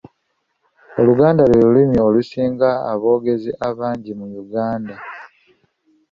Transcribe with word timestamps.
Oluganda 0.99 1.41
lwe 1.49 1.61
lulimi 1.65 1.97
olusinga 2.07 2.69
aboogezi 2.91 3.51
abangi 3.67 4.11
mu 4.19 4.27
Uganda. 4.43 4.95